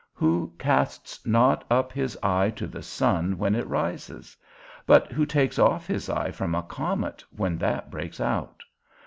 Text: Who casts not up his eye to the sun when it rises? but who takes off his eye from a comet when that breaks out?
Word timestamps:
Who 0.13 0.51
casts 0.57 1.23
not 1.27 1.63
up 1.69 1.91
his 1.91 2.17
eye 2.23 2.49
to 2.55 2.65
the 2.65 2.81
sun 2.81 3.37
when 3.37 3.53
it 3.53 3.67
rises? 3.67 4.35
but 4.87 5.11
who 5.11 5.27
takes 5.27 5.59
off 5.59 5.85
his 5.85 6.09
eye 6.09 6.31
from 6.31 6.55
a 6.55 6.63
comet 6.63 7.23
when 7.29 7.59
that 7.59 7.91
breaks 7.91 8.19
out? 8.19 8.63